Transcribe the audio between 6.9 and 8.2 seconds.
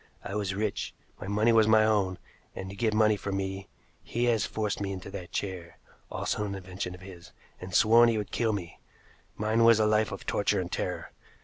of his, and sworn he